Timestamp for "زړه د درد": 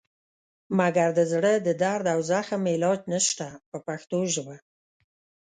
1.31-2.05